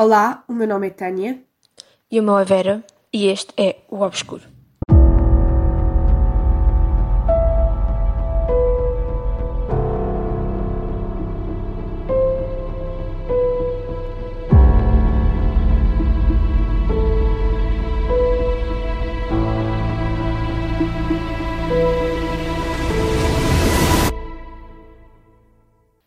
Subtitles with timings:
[0.00, 1.42] Olá, o meu nome é Tânia.
[2.08, 4.44] E o meu é Vera, e este é o Obscuro.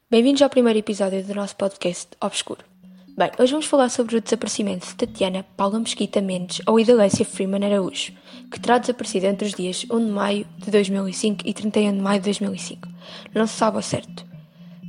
[0.10, 2.71] Bem-vindos ao primeiro episódio do nosso podcast Obscuro.
[3.18, 7.66] Bem, hoje vamos falar sobre o desaparecimento de Tatiana Paula Mesquita Mendes ou Idalécia Freeman
[7.66, 8.14] Araújo,
[8.50, 12.22] que terá desaparecido entre os dias 1 de maio de 2005 e 31 de maio
[12.22, 12.88] de 2005.
[13.36, 14.26] Não se sabe ao certo.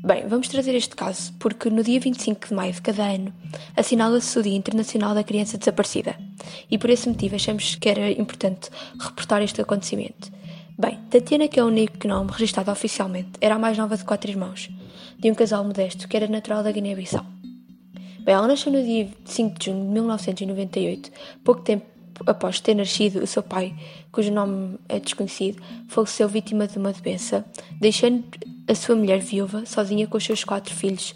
[0.05, 3.35] Bem, vamos trazer este caso porque no dia 25 de maio de cada ano
[3.77, 6.15] assinala-se o Dia Internacional da Criança Desaparecida
[6.71, 8.71] e por esse motivo achamos que era importante
[9.01, 10.31] reportar este acontecimento.
[10.79, 14.31] Bem, Tatiana, que é o único nome registado oficialmente, era a mais nova de quatro
[14.31, 14.71] irmãos
[15.19, 17.42] de um casal modesto que era natural da Guiné-Bissau.
[18.27, 21.11] Ela nasceu no dia 5 de junho de 1998,
[21.45, 21.87] pouco tempo
[22.27, 23.75] após ter nascido o seu pai,
[24.13, 27.45] cujo nome é desconhecido, faleceu vítima de uma doença,
[27.81, 28.25] deixando
[28.69, 31.15] a sua mulher viúva sozinha com os seus quatro filhos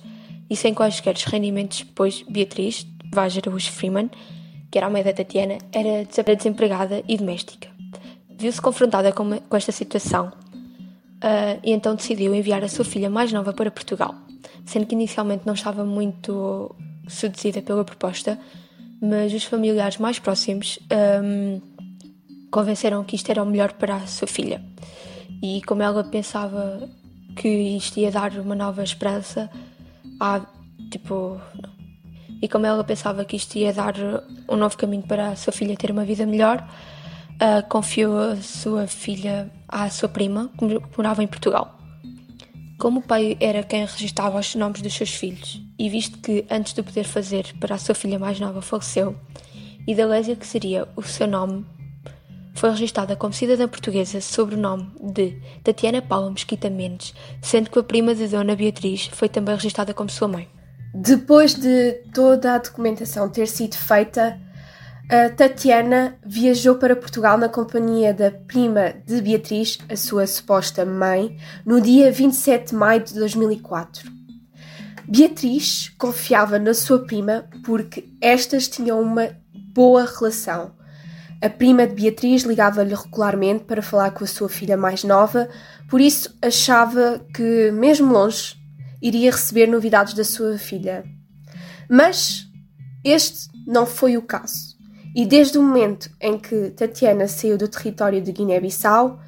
[0.51, 4.11] e sem quaisquer rendimentos, pois Beatriz, Araújo Freeman,
[4.71, 6.05] que era a mãe da Tatiana, era
[6.37, 7.69] desempregada e doméstica.
[8.39, 10.33] Viu-se confrontada com, com esta situação
[11.17, 14.15] Uh, e então decidiu enviar a sua filha mais nova para Portugal,
[14.67, 16.77] sendo que inicialmente não estava muito
[17.07, 18.39] seduzida pela proposta,
[19.01, 20.79] mas os familiares mais próximos
[21.23, 21.61] um,
[22.51, 24.63] convenceram que isto era o melhor para a sua filha.
[25.43, 26.89] E como ela pensava
[27.37, 29.51] que isto ia dar uma nova esperança,
[30.91, 31.41] tipo,
[32.41, 33.95] e como ela pensava que isto ia dar
[34.49, 36.67] um novo caminho para a sua filha ter uma vida melhor,
[37.35, 41.79] uh, confiou a sua filha à sua prima, que morava em Portugal.
[42.79, 46.73] Como o pai era quem registava os nomes dos seus filhos, e visto que antes
[46.73, 49.17] de poder fazer para a sua filha mais nova faleceu,
[49.87, 51.65] Idalésia, que seria o seu nome,
[52.57, 57.79] foi registada como cidadã portuguesa sob o nome de Tatiana Paula Mesquita Mendes, sendo que
[57.79, 60.49] a prima de Dona Beatriz foi também registada como sua mãe.
[60.95, 64.41] Depois de toda a documentação ter sido feita,
[65.09, 71.37] a Tatiana viajou para Portugal na companhia da prima de Beatriz, a sua suposta mãe,
[71.65, 74.16] no dia 27 de maio de 2004.
[75.09, 79.31] Beatriz confiava na sua prima porque estas tinham uma
[79.73, 80.75] boa relação.
[81.41, 85.49] A prima de Beatriz ligava-lhe regularmente para falar com a sua filha mais nova,
[85.89, 88.57] por isso achava que, mesmo longe,
[89.01, 91.05] iria receber novidades da sua filha.
[91.89, 92.47] Mas
[93.05, 94.75] este não foi o caso.
[95.15, 99.21] E desde o momento em que Tatiana saiu do território de Guiné-Bissau,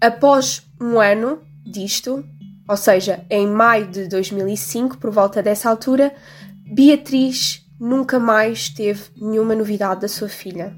[0.00, 2.24] após um ano disto,
[2.68, 6.14] ou seja, em maio de 2005, por volta dessa altura,
[6.70, 10.76] Beatriz nunca mais teve nenhuma novidade da sua filha.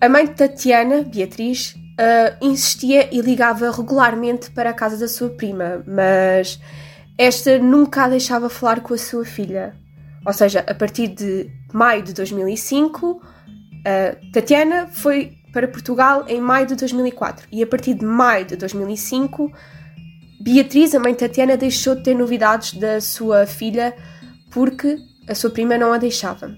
[0.00, 5.28] A mãe de Tatiana, Beatriz, uh, insistia e ligava regularmente para a casa da sua
[5.28, 6.58] prima, mas
[7.18, 9.74] esta nunca a deixava falar com a sua filha.
[10.24, 13.20] Ou seja, a partir de maio de 2005, uh,
[14.32, 19.52] Tatiana foi para Portugal em maio de 2004 e a partir de maio de 2005,
[20.40, 23.94] Beatriz, a mãe de Tatiana, deixou de ter novidades da sua filha
[24.50, 24.96] porque
[25.28, 26.52] a sua prima não a deixava.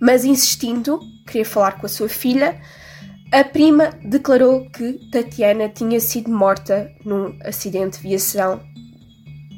[0.00, 2.60] Mas insistindo, queria falar com a sua filha,
[3.32, 8.60] a prima declarou que Tatiana tinha sido morta num acidente de viação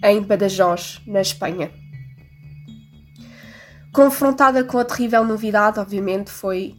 [0.02, 1.70] em Badajoz, na Espanha.
[3.92, 6.74] Confrontada com a terrível novidade, obviamente foi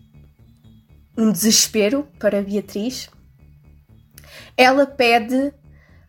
[1.20, 3.10] um desespero para Beatriz.
[4.56, 5.54] Ela pede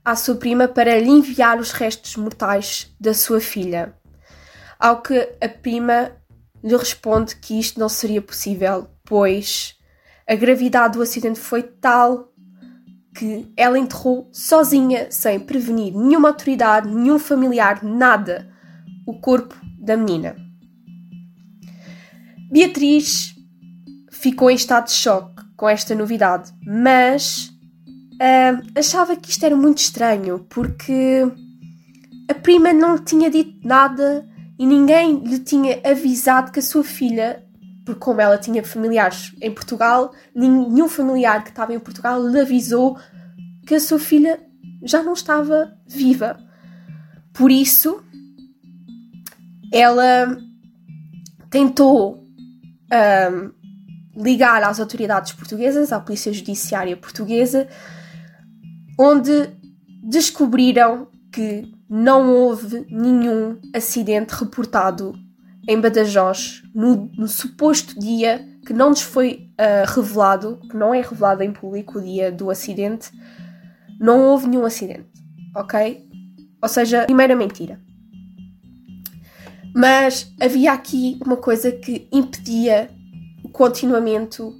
[0.04, 3.94] à sua prima para lhe enviar os restos mortais da sua filha.
[4.78, 6.12] Ao que a prima
[6.62, 9.76] lhe responde que isto não seria possível, pois
[10.28, 12.32] a gravidade do acidente foi tal
[13.12, 18.48] que ela enterrou sozinha, sem prevenir nenhuma autoridade, nenhum familiar, nada,
[19.04, 20.36] o corpo da menina.
[22.50, 23.34] Beatriz
[24.20, 27.50] ficou em estado de choque com esta novidade, mas
[28.16, 31.26] uh, achava que isto era muito estranho porque
[32.28, 34.28] a prima não tinha dito nada
[34.58, 37.42] e ninguém lhe tinha avisado que a sua filha,
[37.82, 42.98] porque como ela tinha familiares em Portugal, nenhum familiar que estava em Portugal lhe avisou
[43.66, 44.38] que a sua filha
[44.82, 46.38] já não estava viva.
[47.32, 48.02] Por isso,
[49.72, 50.36] ela
[51.48, 52.22] tentou
[52.92, 53.59] um,
[54.16, 57.68] ligar às autoridades portuguesas, à Polícia Judiciária Portuguesa,
[58.98, 59.50] onde
[60.02, 65.14] descobriram que não houve nenhum acidente reportado
[65.68, 71.00] em Badajoz no, no suposto dia que não nos foi uh, revelado, que não é
[71.00, 73.10] revelado em público o dia do acidente,
[73.98, 75.08] não houve nenhum acidente,
[75.54, 76.08] ok?
[76.62, 77.80] Ou seja, primeira mentira.
[79.74, 82.90] Mas havia aqui uma coisa que impedia
[83.52, 84.54] continuamento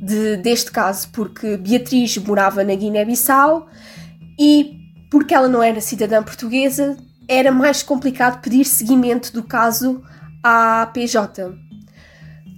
[0.00, 3.68] de, deste caso, porque Beatriz morava na Guiné-Bissau
[4.38, 4.76] e
[5.10, 6.96] porque ela não era cidadã portuguesa,
[7.26, 10.02] era mais complicado pedir seguimento do caso
[10.42, 11.52] à PJ,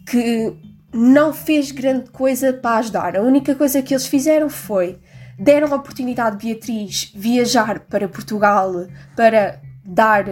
[0.07, 0.53] que
[0.93, 3.17] não fez grande coisa para ajudar.
[3.17, 4.99] A única coisa que eles fizeram foi
[5.39, 8.87] deram a oportunidade de Beatriz viajar para Portugal
[9.17, 10.27] para dar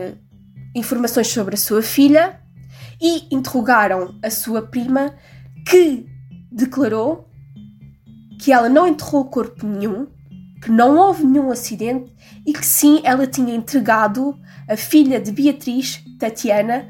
[0.74, 2.38] informações sobre a sua filha
[3.00, 5.14] e interrogaram a sua prima,
[5.66, 6.06] que
[6.50, 7.28] declarou
[8.40, 10.06] que ela não enterrou corpo nenhum,
[10.62, 12.12] que não houve nenhum acidente
[12.46, 16.88] e que sim, ela tinha entregado a filha de Beatriz, Tatiana,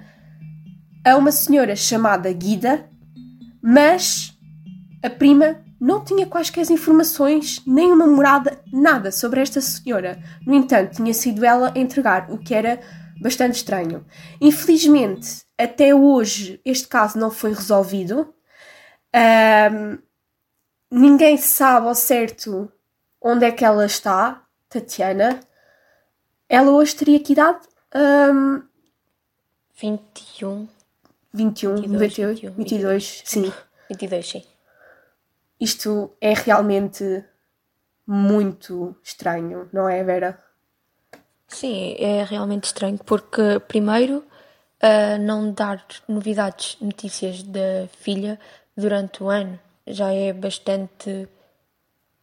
[1.04, 2.88] a uma senhora chamada Guida,
[3.62, 4.36] mas
[5.02, 10.18] a prima não tinha quaisquer informações, nem uma morada, nada sobre esta senhora.
[10.44, 12.80] No entanto, tinha sido ela a entregar, o que era
[13.20, 14.04] bastante estranho.
[14.40, 18.32] Infelizmente, até hoje, este caso não foi resolvido.
[19.14, 19.98] Um,
[20.90, 22.72] ninguém sabe ao certo
[23.20, 25.40] onde é que ela está, Tatiana.
[26.48, 27.66] Ela hoje teria que idade?
[27.94, 28.62] Um,
[29.74, 30.68] 21.
[31.32, 33.52] 21, 22, 98, 21, 22, 22, sim.
[33.90, 34.44] 22, sim.
[35.60, 37.24] Isto é realmente
[38.06, 40.42] muito estranho, não é, Vera?
[41.46, 44.24] Sim, é realmente estranho porque, primeiro,
[44.82, 48.38] uh, não dar novidades, notícias da filha
[48.76, 51.28] durante o ano já é bastante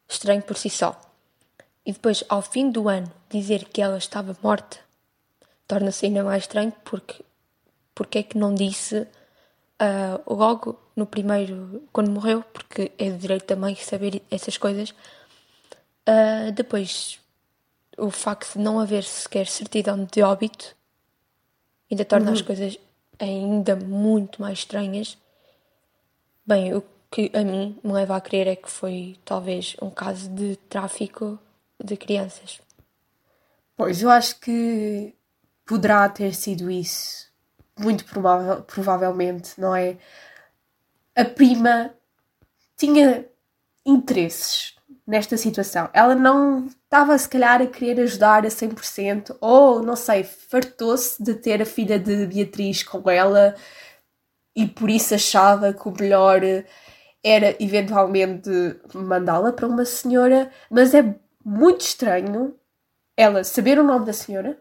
[0.07, 1.00] estranho por si só.
[1.86, 4.86] E depois, ao fim do ano, dizer que ela estava morta
[5.68, 7.24] torna-se ainda mais estranho porque
[7.94, 9.08] porque é que não disse
[9.81, 14.90] uh, logo no primeiro, quando morreu, porque é de direito também saber essas coisas.
[16.08, 17.19] Uh, depois,
[17.98, 20.75] o facto de não haver sequer certidão de óbito
[21.96, 22.34] ainda torna uhum.
[22.34, 22.80] as coisas
[23.18, 25.18] ainda muito mais estranhas.
[26.46, 30.30] Bem, o que a mim me leva a crer é que foi talvez um caso
[30.30, 31.40] de tráfico
[31.82, 32.60] de crianças.
[33.78, 35.14] Pois, eu acho que
[35.66, 37.26] poderá ter sido isso.
[37.78, 39.98] Muito provável, provavelmente, não é?
[41.16, 41.94] A prima
[42.78, 43.26] tinha
[43.86, 45.90] interesses nesta situação.
[45.94, 51.36] Ela não estava, se calhar, a querer ajudar a 100%, ou, não sei, fartou-se de
[51.36, 53.56] ter a filha de Beatriz com ela
[54.56, 56.42] e por isso achava que o melhor
[57.24, 58.50] era eventualmente
[58.94, 62.56] mandá-la para uma senhora, mas é muito estranho
[63.18, 64.60] ela saber o nome da senhora,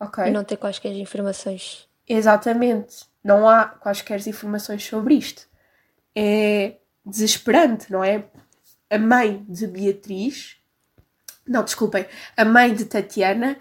[0.00, 0.24] ok?
[0.24, 1.88] E não ter quaisquer informações.
[2.08, 3.04] Exatamente.
[3.22, 5.46] Não há quaisquer informações sobre isto.
[6.14, 8.24] É desesperante, não é?
[8.90, 10.56] A mãe de Beatriz,
[11.46, 12.06] não, desculpem,
[12.36, 13.56] a mãe de Tatiana,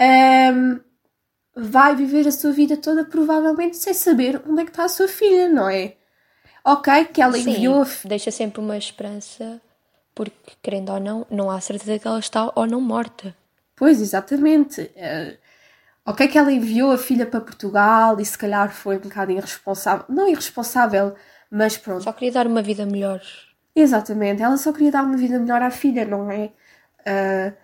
[0.00, 0.80] um,
[1.54, 5.08] vai viver a sua vida toda provavelmente sem saber onde é que está a sua
[5.08, 5.94] filha, não é?
[6.64, 7.86] Ok, que ela Sim, enviou.
[8.04, 9.60] Deixa sempre uma esperança,
[10.14, 13.34] porque querendo ou não, não há certeza que ela está ou não morta.
[13.74, 14.82] Pois, exatamente.
[14.82, 15.36] Uh,
[16.04, 20.04] ok, que ela enviou a filha para Portugal e se calhar foi um bocado irresponsável.
[20.08, 21.14] Não irresponsável,
[21.50, 22.04] mas pronto.
[22.04, 23.22] Só queria dar uma vida melhor
[23.80, 26.52] Exatamente, ela só queria dar uma vida melhor à filha, não é?
[27.06, 27.56] Uh,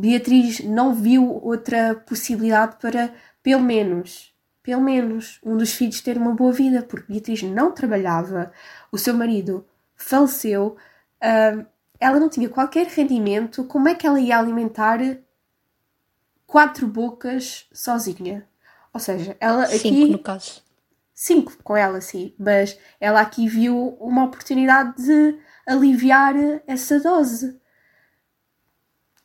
[0.00, 6.32] Beatriz não viu outra possibilidade para, pelo menos, pelo menos, um dos filhos ter uma
[6.34, 8.50] boa vida, porque Beatriz não trabalhava,
[8.90, 10.74] o seu marido faleceu,
[11.22, 11.66] uh,
[12.00, 15.00] ela não tinha qualquer rendimento, como é que ela ia alimentar
[16.46, 18.48] quatro bocas sozinha?
[18.90, 20.12] Ou seja, ela Cinco, aqui.
[20.12, 20.62] no caso
[21.22, 26.34] cinco com ela, sim, mas ela aqui viu uma oportunidade de aliviar
[26.66, 27.60] essa dose.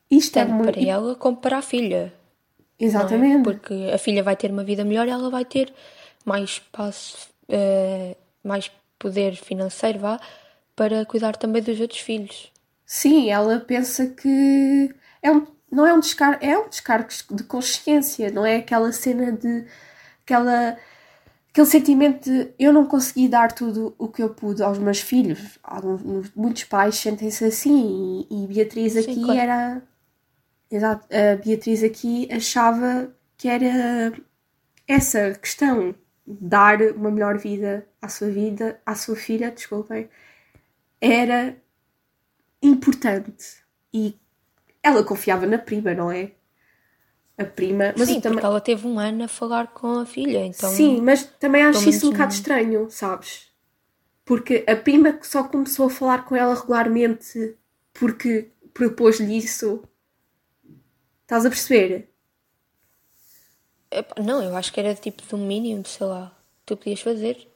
[0.10, 0.74] Isto é Tanto é muito...
[0.74, 2.14] para ela como para a filha.
[2.80, 2.86] É?
[2.86, 3.40] Exatamente.
[3.40, 3.44] É?
[3.44, 5.74] Porque a filha vai ter uma vida melhor ela vai ter
[6.24, 10.20] mais espaço, uh, mais poder financeiro, vá,
[10.76, 12.52] para cuidar também dos outros filhos.
[12.86, 18.30] Sim, ela pensa que é um, não é um descargo, é um descargo de consciência,
[18.30, 19.66] não é aquela cena de
[20.24, 20.78] aquela
[21.58, 25.58] aquele sentimento de eu não consegui dar tudo o que eu pude aos meus filhos.
[25.64, 29.40] Alguns, muitos pais sentem-se assim e, e Beatriz aqui Sim, claro.
[29.40, 29.82] era.
[30.70, 34.14] Exato, a Beatriz aqui achava que era
[34.88, 35.96] essa questão,
[36.26, 40.10] dar uma melhor vida à sua vida, à sua filha, desculpem,
[41.00, 41.56] era
[42.62, 43.64] importante.
[43.94, 44.16] E
[44.84, 46.32] ela confiava na prima, não é?
[47.38, 47.94] A prima.
[47.98, 48.38] Mas Sim, também...
[48.38, 50.70] porque ela teve um ano a falar com a filha, então...
[50.70, 53.52] Sim, mas também acho isso um bocado estranho, sabes?
[54.26, 57.56] Porque a prima só começou a falar com ela regularmente
[57.94, 59.84] porque propôs-lhe isso.
[61.22, 62.10] Estás a perceber?
[64.22, 67.48] Não, eu acho que era tipo do mínimo, sei lá, tu podias fazer.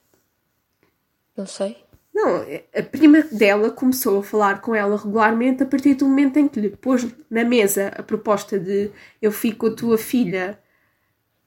[1.36, 1.76] Não sei.
[2.14, 2.42] Não,
[2.76, 6.60] a prima dela começou a falar com ela regularmente a partir do momento em que
[6.60, 8.92] lhe pôs na mesa a proposta de
[9.22, 10.60] eu fico com a tua filha.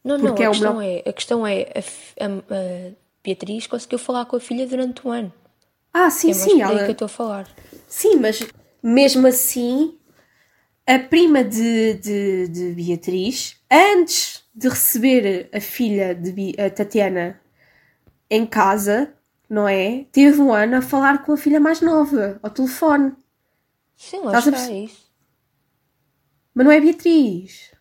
[0.05, 2.93] Não, não, a é questão, melhor- é, a questão é, a, a- a
[3.23, 5.33] Beatriz conseguiu falar com a filha durante um ano.
[5.93, 6.85] Ah, sim, é sim, aí ela.
[6.85, 7.49] que eu estou a falar.
[7.89, 8.41] Sim, mas
[8.83, 9.99] mesmo assim,
[10.87, 17.41] a prima de, de, de Beatriz, antes de receber a filha de Bi- Tatiana
[18.31, 19.15] em casa,
[19.55, 20.05] não é?
[20.11, 23.15] Teve um ano a falar com a filha mais nova, ao telefone.
[23.97, 25.05] Sim, lá Estás está, é isso.
[26.53, 27.73] Mas não é Beatriz.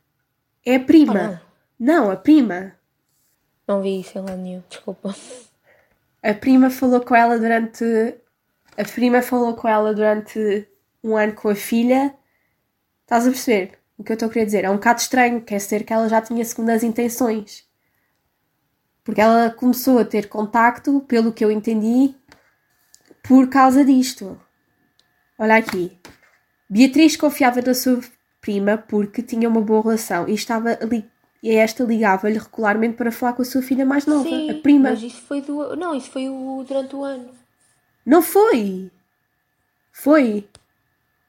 [0.63, 1.41] É a prima.
[1.41, 1.47] Ah,
[1.79, 2.73] não, a prima.
[3.67, 5.15] Não vi isso em lado nenhum, desculpa.
[6.21, 7.83] A prima falou com ela durante.
[8.77, 10.67] A prima falou com ela durante
[11.03, 12.15] um ano com a filha.
[13.01, 14.63] Estás a perceber o que eu estou a querer dizer?
[14.63, 17.67] É um bocado estranho, quer dizer que ela já tinha segundas intenções.
[19.03, 22.15] Porque ela começou a ter contacto, pelo que eu entendi,
[23.21, 24.39] por causa disto.
[25.37, 25.97] Olha aqui.
[26.69, 27.99] Beatriz confiava na sua
[28.39, 31.05] prima porque tinha uma boa relação e estava ali.
[31.41, 34.91] E esta ligava-lhe regularmente para falar com a sua filha mais nova, Sim, a prima.
[34.91, 35.75] mas isso foi do...
[35.75, 36.63] Não, isso foi o...
[36.65, 37.31] durante o ano.
[38.05, 38.89] Não foi!
[39.91, 40.47] Foi!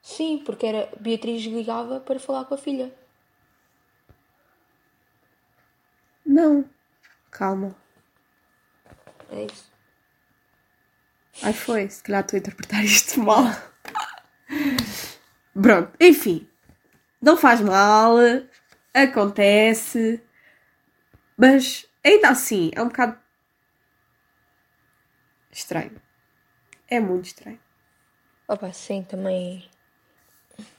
[0.01, 2.93] Sim, porque era Beatriz ligava para falar com a filha.
[6.25, 6.63] Não.
[7.37, 7.75] Calma.
[9.29, 9.69] É isso.
[11.43, 11.89] Ai, foi.
[11.89, 13.43] Se calhar estou a interpretar isto mal.
[15.53, 16.47] Pronto, enfim.
[17.21, 18.15] Não faz mal.
[18.93, 20.23] Acontece.
[21.35, 23.19] Mas ainda assim, é um bocado.
[25.51, 26.01] estranho.
[26.87, 27.59] É muito estranho.
[28.47, 29.69] Opa, sim, também...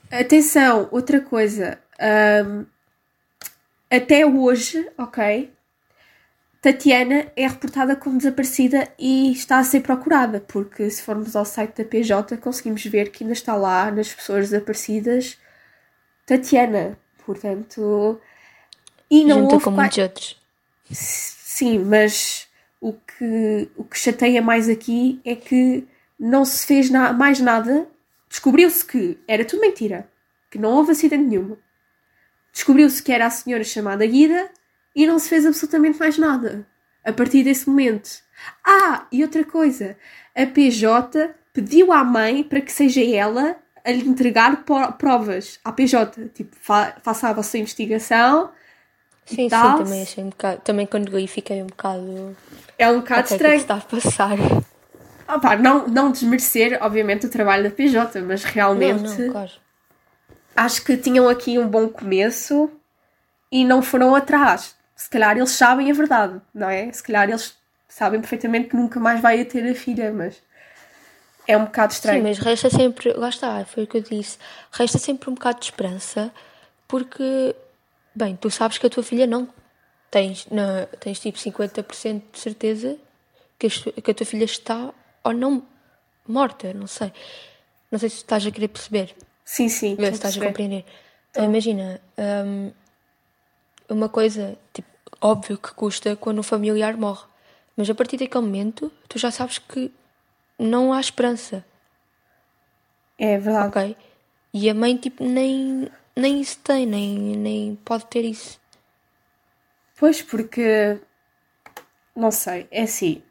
[0.09, 1.79] Atenção, outra coisa.
[2.45, 2.65] hum,
[3.91, 5.55] até hoje, ok?
[6.67, 11.77] Tatiana é reportada como desaparecida e está a ser procurada, porque se formos ao site
[11.81, 15.37] da PJ conseguimos ver que ainda está lá nas pessoas desaparecidas
[16.25, 16.99] Tatiana.
[17.25, 18.19] Portanto.
[19.09, 20.41] E não Junta houve com muitos outros.
[20.91, 22.49] Sim, mas
[22.81, 25.87] o que, o que chateia mais aqui é que
[26.19, 27.87] não se fez na- mais nada.
[28.27, 30.09] Descobriu-se que era tudo mentira,
[30.51, 31.55] que não houve acidente nenhum.
[32.51, 34.49] Descobriu-se que era a senhora chamada Guida
[34.97, 36.65] e não se fez absolutamente mais nada
[37.05, 38.09] a partir desse momento.
[38.65, 39.95] Ah, e outra coisa:
[40.35, 44.65] a PJ pediu à mãe para que seja ela a lhe entregar
[44.97, 46.29] provas à PJ.
[46.33, 48.51] Tipo, fa faça a vossa investigação.
[49.25, 50.61] Sim, sim, também achei um bocado...
[50.61, 52.35] Também quando li fiquei um bocado...
[52.79, 53.59] É um bocado que é que estranho.
[53.59, 54.37] está a passar?
[55.27, 59.51] Ah pá, não, não desmerecer, obviamente, o trabalho da PJ, mas realmente Não, não, claro.
[60.55, 62.71] acho que tinham aqui um bom começo
[63.51, 64.76] e não foram atrás.
[64.97, 66.91] Se calhar eles sabem a verdade, não é?
[66.91, 67.55] Se calhar eles
[67.87, 70.41] sabem perfeitamente que nunca mais vai ter a filha, mas
[71.47, 72.23] é um bocado Sim, estranho.
[72.23, 74.37] mas resta sempre, lá está, foi o que eu disse,
[74.71, 76.33] resta sempre um bocado de esperança,
[76.87, 77.55] porque,
[78.13, 79.47] bem, tu sabes que a tua filha não
[80.09, 82.97] tens, na, tens tipo 50% de certeza
[83.59, 84.91] que a, que a tua filha está
[85.23, 85.63] ou não
[86.27, 87.13] morta, não sei.
[87.91, 89.91] Não sei se estás a querer perceber, Sim, sim.
[89.91, 90.83] estou estás a compreender.
[91.29, 92.71] Então, imagina, hum,
[93.89, 94.87] uma coisa, tipo,
[95.21, 97.25] óbvio que custa quando um familiar morre,
[97.75, 99.91] mas a partir daquele momento tu já sabes que
[100.57, 101.65] não há esperança.
[103.17, 103.67] É verdade.
[103.67, 103.97] Ok?
[104.53, 108.59] E a mãe, tipo, nem, nem isso tem, nem, nem pode ter isso.
[109.97, 110.99] Pois, porque.
[112.15, 113.21] Não sei, é assim.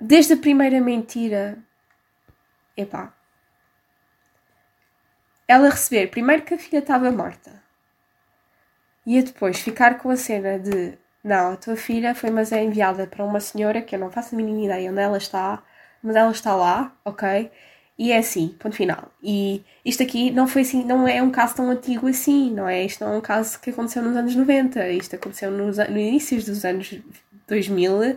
[0.00, 1.58] Desde a primeira mentira.
[2.76, 3.12] Epá.
[5.46, 7.62] Ela receber primeiro que a filha estava morta.
[9.06, 10.94] E a depois ficar com a cena de.
[11.24, 14.34] Não, a tua filha foi, mas é enviada para uma senhora que eu não faço
[14.34, 15.62] a mínima ideia onde ela está,
[16.02, 17.50] mas ela está lá, ok?
[17.98, 19.12] E é assim, ponto final.
[19.22, 22.84] E isto aqui não foi assim, não é um caso tão antigo assim, não é?
[22.84, 26.42] Isto não é um caso que aconteceu nos anos 90, isto aconteceu nos, no início
[26.42, 26.92] dos anos
[27.46, 28.16] 2000,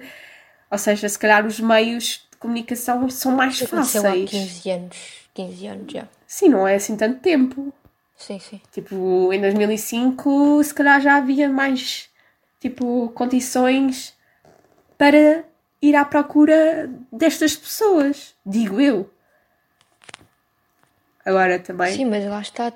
[0.71, 4.29] ou seja, se calhar os meios de comunicação são mais aconteceu há fáceis.
[4.31, 4.97] 15 anos.
[5.33, 6.07] 15 anos já.
[6.25, 7.73] Sim, não é assim tanto tempo.
[8.15, 8.61] Sim, sim.
[8.71, 12.09] Tipo, em 2005, se calhar já havia mais,
[12.59, 14.15] tipo, condições
[14.97, 15.43] para
[15.81, 19.09] ir à procura destas pessoas, digo eu.
[21.25, 21.93] Agora também.
[21.95, 22.71] Sim, mas lá está.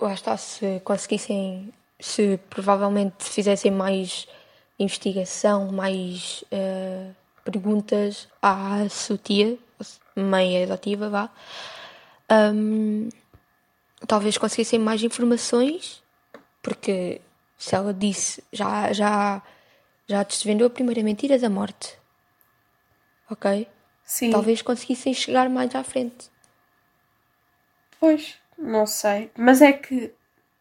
[0.00, 4.26] lá está, se conseguissem, se provavelmente fizessem mais
[4.78, 7.14] investigação, mais uh,
[7.44, 9.58] perguntas à sua tia,
[10.16, 11.30] mãe adotiva, vá,
[12.30, 13.08] um,
[14.06, 16.02] talvez conseguissem mais informações,
[16.62, 17.20] porque
[17.56, 19.42] se ela disse, já, já,
[20.06, 21.98] já desvendou a primeira mentira da morte,
[23.30, 23.68] ok?
[24.04, 24.30] Sim.
[24.30, 26.30] Talvez conseguissem chegar mais à frente.
[27.98, 29.30] Pois, não sei.
[29.36, 30.12] Mas é que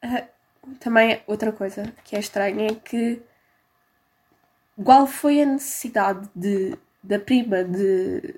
[0.04, 0.28] uh,
[0.80, 3.22] também outra coisa que é estranha é que
[4.84, 8.36] qual foi a necessidade de, da prima de,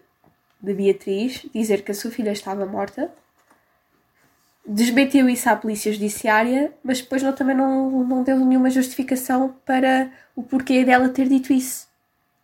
[0.61, 3.13] de Beatriz dizer que a sua filha estava morta?
[4.65, 10.09] Desmentiu isso à polícia judiciária, mas depois não, também não, não deu nenhuma justificação para
[10.35, 11.87] o porquê dela ter dito isso.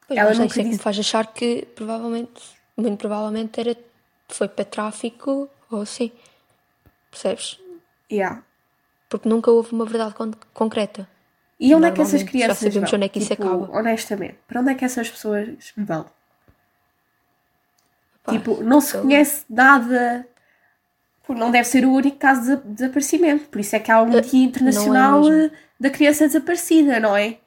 [0.05, 2.41] Pois, Ela não isso é que me faz achar que provavelmente,
[2.75, 3.75] muito provavelmente era,
[4.27, 6.11] foi para tráfico ou assim.
[7.09, 7.59] Percebes?
[8.11, 8.43] Yeah.
[9.07, 11.07] Porque nunca houve uma verdade con concreta.
[11.59, 12.97] E onde é que essas crianças já sabemos vão?
[12.97, 13.77] onde é que tipo, isso acaba.
[13.77, 16.05] Honestamente, para onde é que essas pessoas vão?
[18.23, 20.27] Pá, tipo, não se conhece nada.
[21.35, 23.47] Não deve ser o único caso de desaparecimento.
[23.49, 27.37] Por isso é que há um uh, Dia Internacional é da Criança Desaparecida, não é?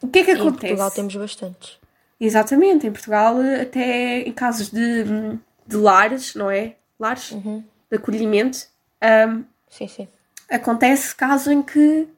[0.00, 0.66] O que é que acontece?
[0.66, 1.78] Em Portugal temos bastantes.
[2.20, 5.04] Exatamente, em Portugal, até em casos de,
[5.66, 6.74] de lares, não é?
[6.98, 7.62] Lares uhum.
[7.90, 8.66] de acolhimento.
[9.02, 10.08] Um, sim, sim.
[10.50, 12.08] Acontece caso em que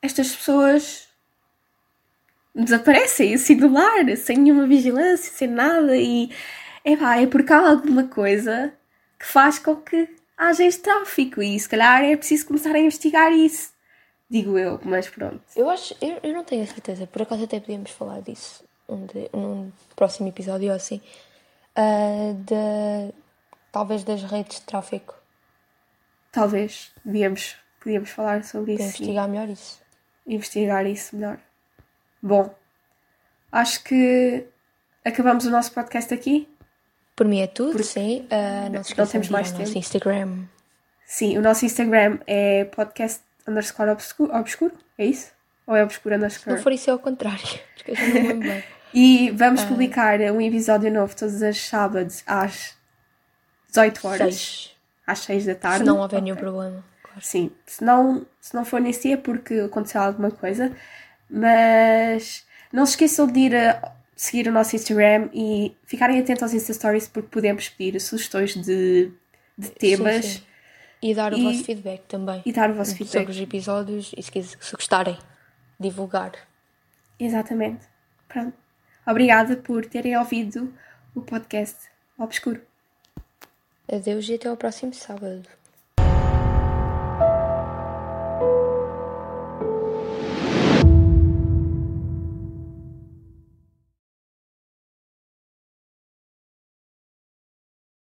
[0.00, 1.08] estas pessoas
[2.54, 6.30] desaparecem assim do lar, sem nenhuma vigilância, sem nada, e
[6.92, 8.72] é pá, é porque há alguma coisa
[9.18, 13.32] que faz com que haja este tráfico, e se calhar é preciso começar a investigar
[13.32, 13.72] isso.
[14.30, 15.40] Digo eu, mas pronto.
[15.56, 19.04] Eu acho, eu, eu não tenho a certeza, por acaso até podíamos falar disso um
[19.04, 21.00] de, num próximo episódio ou assim,
[21.76, 23.14] uh, de
[23.70, 25.14] talvez das redes de tráfico.
[26.32, 28.82] Talvez, podíamos, podíamos falar sobre isso.
[28.82, 29.88] Investigar melhor isso
[30.28, 31.38] investigar isso melhor.
[32.22, 32.54] Bom,
[33.50, 34.46] acho que
[35.04, 36.46] acabamos o nosso podcast aqui.
[37.18, 38.28] Por mim é tudo, Porque sim.
[38.30, 39.64] Uh, não, não temos mais tempo.
[39.64, 40.44] nosso Instagram.
[41.04, 45.32] Sim, o nosso Instagram é podcast underscore obscuro, obscuro é isso?
[45.66, 46.44] Ou é obscuro underscore?
[46.44, 47.42] Se não for isso é ao contrário,
[47.74, 48.64] porque eu já não lembro bem.
[48.94, 52.76] E vamos uh, publicar um episódio novo todos os sábados às
[53.68, 54.34] 18 horas.
[54.34, 54.76] 6.
[55.06, 55.78] Às 6 da tarde.
[55.78, 56.20] Se não houver okay.
[56.20, 56.84] nenhum problema.
[57.20, 60.72] Sim, se não, se não for nesse dia porque aconteceu alguma coisa,
[61.28, 66.52] mas não se esqueçam de ir a seguir o nosso Instagram e ficarem atentos aos
[66.52, 69.12] Insta Stories porque podemos pedir sugestões de,
[69.56, 70.24] de temas.
[70.24, 70.42] Sim, sim.
[71.00, 72.42] E dar o e, vosso feedback também.
[72.44, 73.20] E dar o vosso feedback.
[73.20, 75.16] Sobre os episódios e se, se gostarem,
[75.78, 76.32] divulgar.
[77.20, 77.86] Exatamente.
[78.26, 78.58] Pronto.
[79.06, 80.74] Obrigada por terem ouvido
[81.14, 82.60] o podcast Obscuro.
[83.90, 85.48] Adeus e até ao próximo sábado.